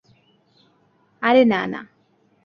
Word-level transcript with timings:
আরে 1.21 1.43
না, 1.45 1.61
না! 1.67 1.81